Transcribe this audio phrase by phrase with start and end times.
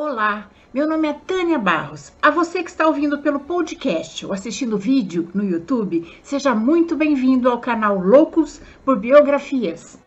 [0.00, 2.12] Olá, meu nome é Tânia Barros.
[2.22, 7.50] A você que está ouvindo pelo podcast ou assistindo vídeo no YouTube, seja muito bem-vindo
[7.50, 9.98] ao canal Loucos por Biografias.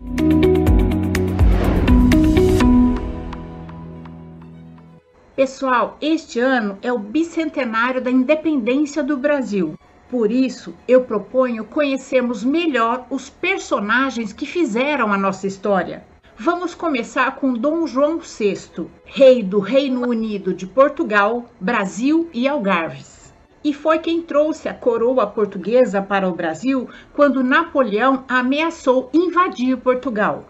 [5.35, 9.77] Pessoal, este ano é o bicentenário da independência do Brasil.
[10.09, 16.09] Por isso, eu proponho conhecermos melhor os personagens que fizeram a nossa história.
[16.43, 23.31] Vamos começar com Dom João VI, rei do Reino Unido de Portugal, Brasil e Algarves.
[23.63, 30.47] E foi quem trouxe a coroa portuguesa para o Brasil quando Napoleão ameaçou invadir Portugal.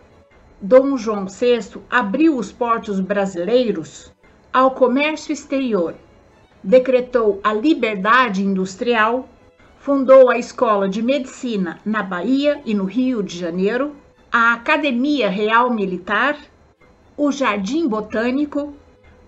[0.62, 4.14] Dom João VI abriu os portos brasileiros
[4.54, 5.94] ao comércio exterior,
[6.64, 9.28] decretou a liberdade industrial,
[9.78, 13.94] fundou a Escola de Medicina na Bahia e no Rio de Janeiro
[14.34, 16.38] a Academia Real Militar,
[17.18, 18.74] o Jardim Botânico,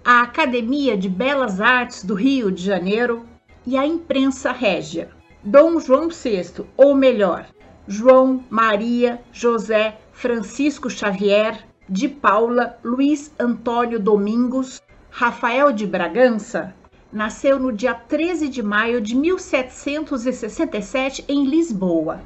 [0.02, 3.26] a Academia de Belas Artes do Rio de Janeiro
[3.67, 5.10] e a imprensa régia.
[5.43, 7.48] Dom João VI, ou melhor,
[7.85, 16.73] João Maria José Francisco Xavier de Paula Luiz Antônio Domingos Rafael de Bragança,
[17.12, 22.21] nasceu no dia 13 de maio de 1767 em Lisboa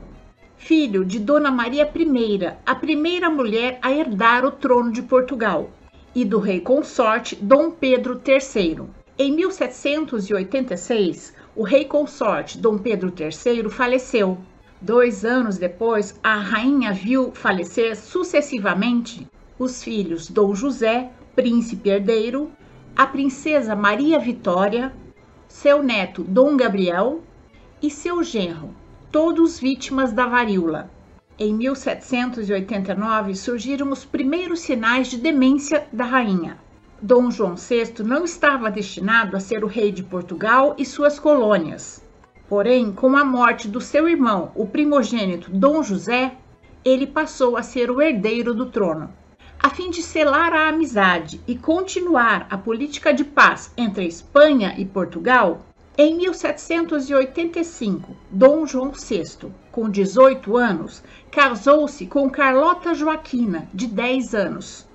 [0.57, 5.69] filho de Dona Maria I, a primeira mulher a herdar o trono de Portugal,
[6.15, 8.81] e do rei consorte Dom Pedro III.
[9.19, 14.37] Em 1786, o rei consorte Dom Pedro III faleceu.
[14.81, 22.51] Dois anos depois, a rainha viu falecer sucessivamente os filhos Dom José, príncipe herdeiro,
[22.95, 24.91] a princesa Maria Vitória,
[25.47, 27.21] seu neto Dom Gabriel
[27.81, 28.73] e seu genro
[29.17, 30.91] todos vítimas da varíola.
[31.39, 36.59] Em 1789 surgiram os primeiros sinais de demência da rainha.
[37.01, 42.05] Dom João VI não estava destinado a ser o rei de Portugal e suas colônias.
[42.47, 46.35] Porém, com a morte do seu irmão, o primogênito Dom José,
[46.85, 49.11] ele passou a ser o herdeiro do trono.
[49.59, 54.75] A fim de selar a amizade e continuar a política de paz entre a Espanha
[54.77, 55.65] e Portugal,
[55.99, 64.87] em 1785, Dom João VI, com 18 anos, casou-se com Carlota Joaquina, de 10 anos,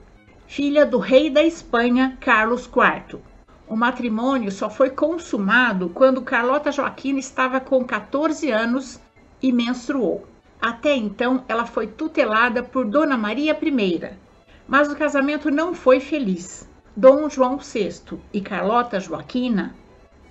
[0.46, 3.18] filha do rei da Espanha, Carlos IV.
[3.66, 9.00] O matrimônio só foi consumado quando Carlota Joaquina estava com 14 anos
[9.42, 10.24] e menstruou.
[10.60, 14.10] Até então, ela foi tutelada por Dona Maria I,
[14.68, 16.70] mas o casamento não foi feliz.
[16.96, 19.74] Dom João VI e Carlota Joaquina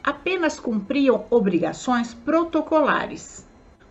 [0.04, 3.48] apenas cumpriam obrigações protocolares.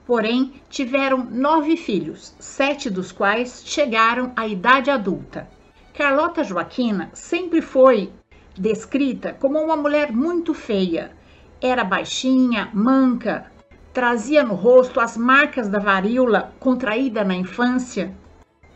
[0.06, 5.48] Porém, tiveram nove filhos, sete dos quais chegaram à idade adulta.
[5.94, 8.10] Carlota Joaquina sempre foi
[8.56, 11.12] descrita como uma mulher muito feia.
[11.60, 13.50] Era baixinha, manca,
[13.92, 18.14] trazia no rosto as marcas da varíola contraída na infância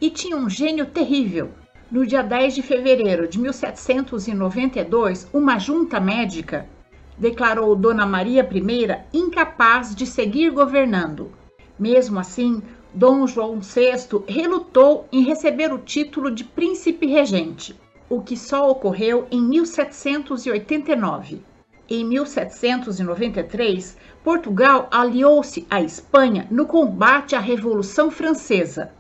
[0.00, 1.50] e tinha um gênio terrível.
[1.90, 6.68] No dia 10 de fevereiro de 1792, uma junta médica
[7.16, 11.30] declarou Dona Maria I incapaz de seguir governando.
[11.78, 12.60] Mesmo assim,
[12.92, 17.74] Dom João VI relutou em receber o título de príncipe regente,
[18.08, 21.40] o que só ocorreu em 1789.
[21.88, 28.92] Em 1793, Portugal aliou-se à Espanha no combate à Revolução Francesa.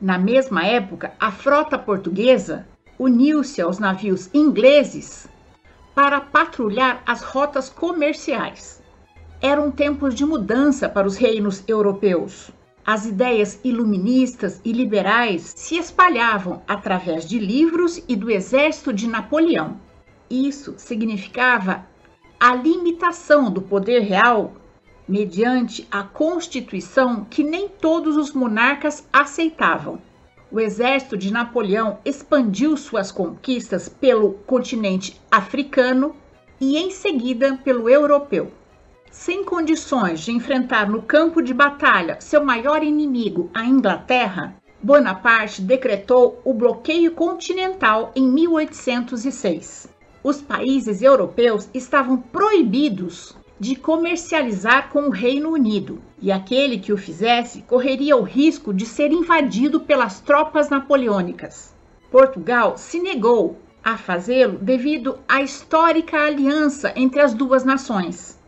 [0.00, 2.66] Na mesma época, a frota portuguesa
[2.98, 5.28] uniu-se aos navios ingleses
[5.94, 8.82] para patrulhar as rotas comerciais.
[9.40, 12.50] Eram tempos de mudança para os reinos europeus.
[12.84, 19.80] As ideias iluministas e liberais se espalhavam através de livros e do exército de Napoleão.
[20.28, 21.86] Isso significava
[22.38, 24.52] a limitação do poder real
[25.08, 30.00] mediante a constituição que nem todos os monarcas aceitavam
[30.54, 36.14] o exército de Napoleão expandiu suas conquistas pelo continente africano
[36.60, 38.52] e, em seguida, pelo europeu.
[39.10, 46.40] Sem condições de enfrentar no campo de batalha seu maior inimigo, a Inglaterra, Bonaparte decretou
[46.44, 49.88] o bloqueio continental em 1806.
[50.22, 56.96] Os países europeus estavam proibidos de comercializar com o Reino Unido, e aquele que o
[56.96, 61.74] fizesse correria o risco de ser invadido pelas tropas napoleônicas.
[62.10, 68.40] Portugal se negou a fazê-lo devido à histórica aliança entre as duas nações.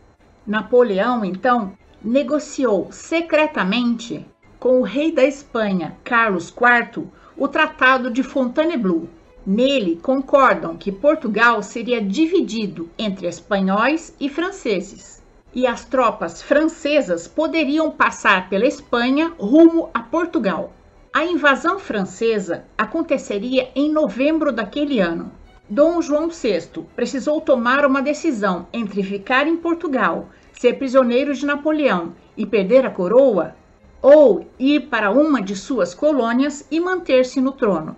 [0.43, 4.25] Napoleão, então, negociou secretamente
[4.57, 7.05] com o rei da Espanha, Carlos IV,
[7.37, 9.07] o Tratado de Fontainebleau.
[9.45, 15.16] Nele concordam que Portugal seria dividido entre espanhóis e franceses,
[15.53, 20.73] e as tropas francesas poderiam passar pela Espanha rumo a Portugal.
[21.13, 25.31] A invasão francesa aconteceria em novembro daquele ano.
[25.69, 32.13] Dom João VI precisou tomar uma decisão entre ficar em Portugal, ser prisioneiro de Napoleão
[32.37, 33.55] e perder a coroa,
[34.01, 37.95] ou ir para uma de suas colônias e manter-se no trono.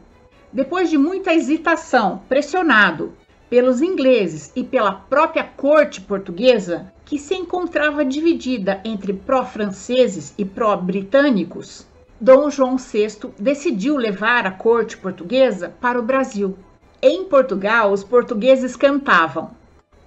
[0.51, 3.13] Depois de muita hesitação, pressionado
[3.49, 11.87] pelos ingleses e pela própria corte portuguesa, que se encontrava dividida entre pró-franceses e pró-britânicos,
[12.21, 16.55] Dom João VI decidiu levar a corte portuguesa para o Brasil.
[17.01, 19.49] Em Portugal, os portugueses cantavam: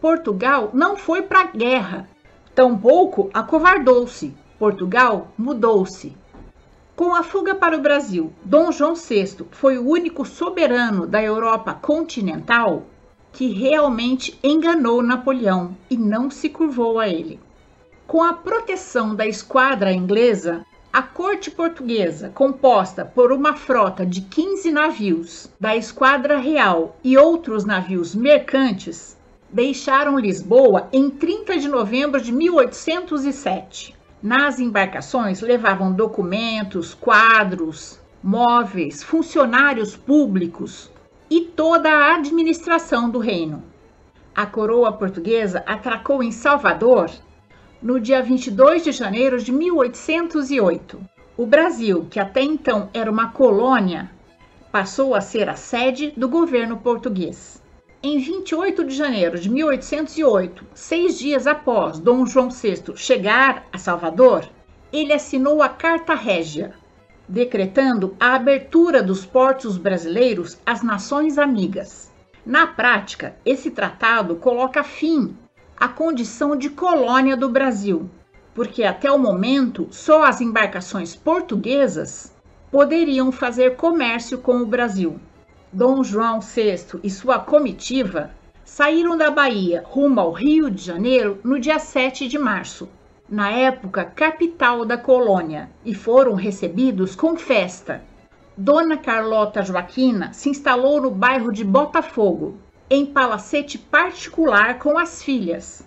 [0.00, 2.08] Portugal não foi para a guerra,
[2.54, 4.32] tampouco acovardou-se.
[4.56, 6.16] Portugal mudou-se.
[6.94, 11.74] Com a fuga para o Brasil, Dom João VI foi o único soberano da Europa
[11.74, 12.84] continental
[13.32, 17.40] que realmente enganou Napoleão e não se curvou a ele.
[18.06, 24.70] Com a proteção da esquadra inglesa, a corte portuguesa, composta por uma frota de 15
[24.70, 29.16] navios da Esquadra Real e outros navios mercantes,
[29.50, 33.96] deixaram Lisboa em 30 de novembro de 1807.
[34.22, 40.91] Nas embarcações levavam documentos, quadros, móveis, funcionários públicos
[41.32, 43.64] e toda a administração do reino.
[44.34, 47.10] A coroa portuguesa atracou em Salvador
[47.80, 51.00] no dia 22 de janeiro de 1808.
[51.34, 54.10] O Brasil, que até então era uma colônia,
[54.70, 57.62] passou a ser a sede do governo português.
[58.02, 64.46] Em 28 de janeiro de 1808, seis dias após Dom João VI chegar a Salvador,
[64.92, 66.74] ele assinou a Carta Régia,
[67.32, 72.12] decretando a abertura dos portos brasileiros às nações amigas.
[72.44, 75.34] Na prática, esse tratado coloca fim
[75.74, 78.10] à condição de colônia do Brasil,
[78.54, 82.34] porque até o momento só as embarcações portuguesas
[82.70, 85.18] poderiam fazer comércio com o Brasil.
[85.72, 88.30] Dom João VI e sua comitiva
[88.62, 92.90] saíram da Bahia rumo ao Rio de Janeiro no dia 7 de março,
[93.32, 98.04] na época capital da colônia, e foram recebidos com festa.
[98.56, 102.58] Dona Carlota Joaquina se instalou no bairro de Botafogo,
[102.90, 105.84] em palacete particular com as filhas,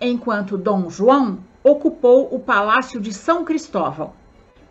[0.00, 4.12] enquanto Dom João ocupou o palácio de São Cristóvão.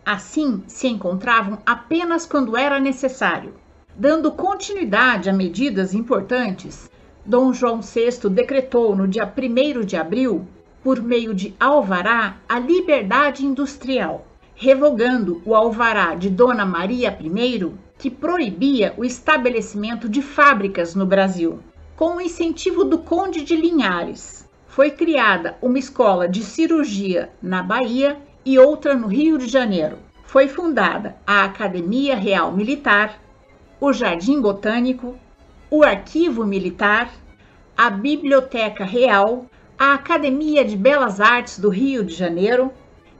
[0.04, 3.52] Assim, se encontravam apenas quando era necessário
[3.98, 6.90] Dando continuidade a medidas importantes,
[7.24, 10.46] Dom João VI decretou no dia 1 de abril,
[10.86, 14.24] por meio de alvará, a liberdade industrial,
[14.54, 21.58] revogando o alvará de Dona Maria I, que proibia o estabelecimento de fábricas no Brasil.
[21.96, 28.20] Com o incentivo do Conde de Linhares, foi criada uma escola de cirurgia na Bahia
[28.44, 29.98] e outra no Rio de Janeiro.
[30.22, 33.20] Foi fundada a Academia Real Militar
[33.80, 35.18] o Jardim Botânico,
[35.68, 37.10] o Arquivo Militar,
[37.76, 39.46] a Biblioteca Real,
[39.78, 42.72] a Academia de Belas Artes do Rio de Janeiro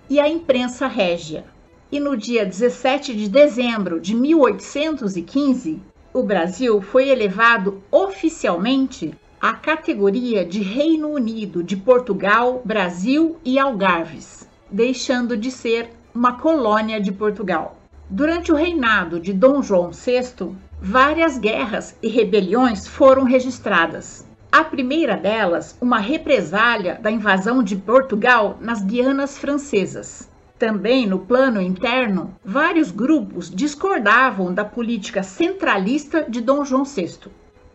[0.09, 1.45] e a Imprensa Régia.
[1.93, 5.83] E no dia 17 de dezembro de 1815,
[6.15, 14.49] o Brasil foi elevado oficialmente à categoria de Reino Unido de Portugal, Brasil e Algarves,
[14.71, 17.77] deixando de ser uma colônia de Portugal.
[18.09, 24.26] Durante o reinado de Dom João VI, várias guerras e rebeliões foram registradas.
[24.51, 30.31] A primeira delas, uma represália da invasão de Portugal nas Guianas Francesas.
[30.59, 37.19] Também no plano interno, vários grupos discordavam da política centralista de Dom João VI.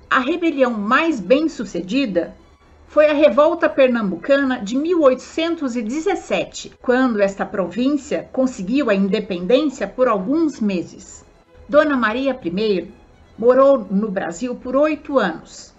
[0.09, 2.35] A rebelião mais bem sucedida
[2.87, 11.23] foi a Revolta Pernambucana de 1817, quando esta província conseguiu a independência por alguns meses.
[11.69, 12.91] Dona Maria I
[13.37, 15.70] morou no Brasil por oito anos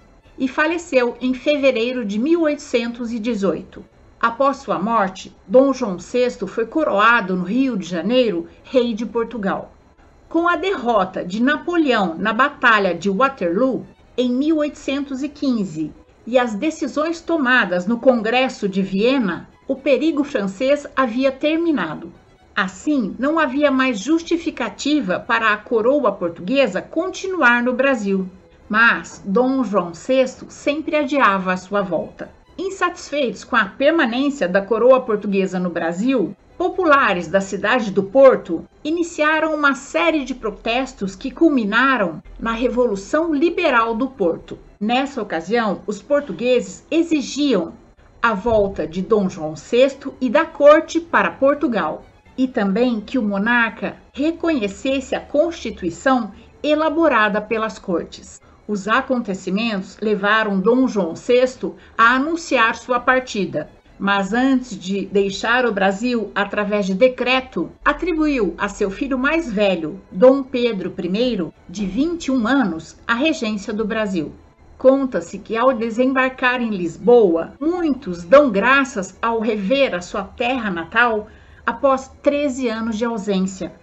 [0.42, 3.84] e faleceu em fevereiro de 1818.
[4.20, 9.72] Após sua morte, Dom João VI foi coroado no Rio de Janeiro rei de Portugal.
[10.28, 13.86] Com a derrota de Napoleão na Batalha de Waterloo
[14.18, 15.92] em 1815
[16.26, 22.12] e as decisões tomadas no Congresso de Viena, o perigo francês havia terminado.
[22.52, 28.28] Assim, não havia mais justificativa para a coroa portuguesa continuar no Brasil.
[28.72, 32.30] Mas Dom João VI sempre adiava a sua volta.
[32.56, 39.54] Insatisfeitos com a permanência da coroa portuguesa no Brasil, populares da cidade do Porto iniciaram
[39.54, 44.58] uma série de protestos que culminaram na Revolução Liberal do Porto.
[44.80, 47.74] Nessa ocasião, os portugueses exigiam
[48.22, 52.06] a volta de Dom João VI e da corte para Portugal,
[52.38, 58.40] e também que o monarca reconhecesse a Constituição elaborada pelas cortes.
[58.72, 65.72] Os acontecimentos levaram Dom João VI a anunciar sua partida, mas antes de deixar o
[65.72, 72.46] Brasil através de decreto, atribuiu a seu filho mais velho, Dom Pedro I, de 21
[72.46, 74.32] anos, a regência do Brasil.
[74.78, 81.28] Conta-se que ao desembarcar em Lisboa, muitos dão graças ao rever a sua terra natal
[81.66, 83.81] após 13 anos de ausência.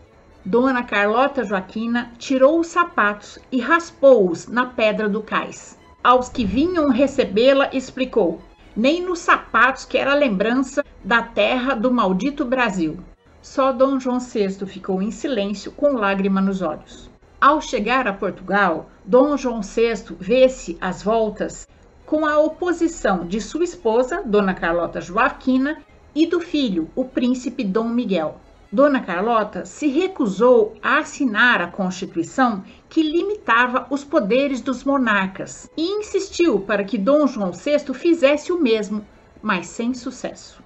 [0.49, 5.77] Dona Carlota Joaquina tirou os sapatos e raspou-os na pedra do cais.
[6.03, 8.41] Aos que vinham recebê-la, explicou:
[8.75, 12.97] nem nos sapatos que era lembrança da terra do maldito Brasil.
[13.43, 17.11] Só Dom João VI ficou em silêncio com lágrima nos olhos.
[17.39, 21.67] Ao chegar a Portugal, Dom João VI vê-se às voltas
[22.07, 25.77] com a oposição de sua esposa, Dona Carlota Joaquina,
[26.15, 28.41] e do filho, o príncipe Dom Miguel.
[28.71, 35.81] Dona Carlota se recusou a assinar a Constituição que limitava os poderes dos monarcas e
[35.81, 39.03] insistiu para que Dom João VI fizesse o mesmo,
[39.41, 40.61] mas sem sucesso.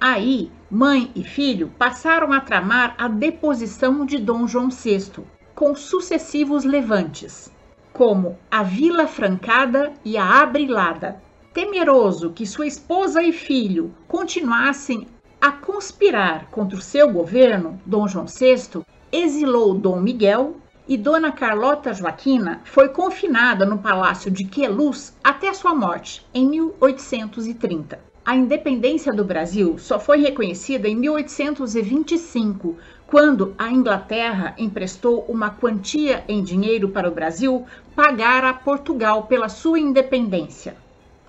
[0.00, 6.62] Aí, mãe e filho passaram a tramar a deposição de Dom João VI, com sucessivos
[6.62, 7.52] levantes,
[7.92, 11.20] como a Vila Francada e a Abrilada.
[11.52, 15.08] Temeroso que sua esposa e filho continuassem
[15.40, 20.56] a conspirar contra o seu governo, Dom João VI exilou Dom Miguel
[20.88, 28.00] e Dona Carlota Joaquina foi confinada no Palácio de Queluz até sua morte, em 1830.
[28.26, 32.76] A independência do Brasil só foi reconhecida em 1825,
[33.06, 37.64] quando a Inglaterra emprestou uma quantia em dinheiro para o Brasil
[37.94, 40.76] pagar a Portugal pela sua independência.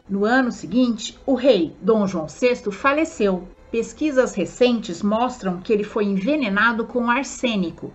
[0.09, 6.03] No ano seguinte, o rei Dom João VI faleceu Pesquisas recentes mostram que ele foi
[6.03, 7.93] envenenado com arsênico.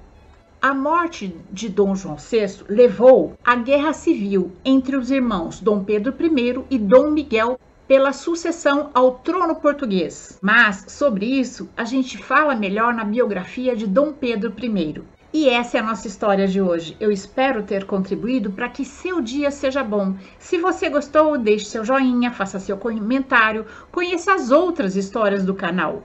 [0.63, 6.15] A morte de Dom João VI levou à guerra civil entre os irmãos Dom Pedro
[6.19, 10.39] I e Dom Miguel pela sucessão ao trono português.
[10.41, 15.03] Mas sobre isso a gente fala melhor na biografia de Dom Pedro I.
[15.35, 16.97] E essa é a nossa história de hoje.
[17.01, 20.15] Eu espero ter contribuído para que seu dia seja bom.
[20.39, 26.05] Se você gostou, deixe seu joinha, faça seu comentário, conheça as outras histórias do canal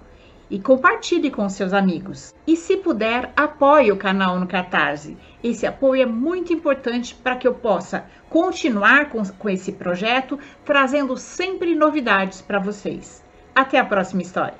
[0.49, 2.33] e compartilhe com seus amigos.
[2.47, 5.15] E se puder, apoie o canal no Catarse.
[5.43, 11.15] Esse apoio é muito importante para que eu possa continuar com, com esse projeto, trazendo
[11.17, 13.23] sempre novidades para vocês.
[13.53, 14.57] Até a próxima história.